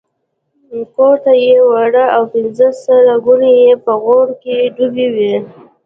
[0.95, 5.33] کورته یې وړه او پنځه سره ګوني یې په غوړو کې ډوبې وې.